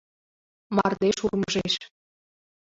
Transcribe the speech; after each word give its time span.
Мардеж 0.75 1.17
урмыжеш... 1.25 1.73